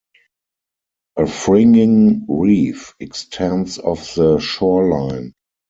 [1.15, 5.33] A fringing reef extends off the shoreline.